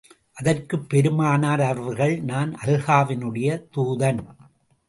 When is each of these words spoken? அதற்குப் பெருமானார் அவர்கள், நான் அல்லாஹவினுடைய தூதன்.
அதற்குப் 0.33 0.89
பெருமானார் 0.89 1.61
அவர்கள், 1.61 2.21
நான் 2.21 2.57
அல்லாஹவினுடைய 2.65 3.63
தூதன். 3.75 4.19